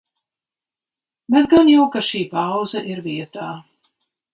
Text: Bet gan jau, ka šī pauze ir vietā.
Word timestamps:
Bet 1.35 1.51
gan 1.53 1.71
jau, 1.75 1.85
ka 1.97 2.03
šī 2.11 2.25
pauze 2.35 2.87
ir 2.95 3.09
vietā. 3.11 3.57